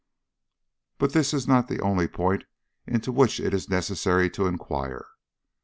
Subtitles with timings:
[0.97, 2.45] But this is not the only point
[2.87, 5.05] into which it is necessary to inquire.